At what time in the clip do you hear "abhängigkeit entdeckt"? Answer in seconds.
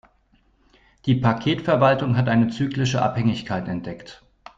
3.03-4.23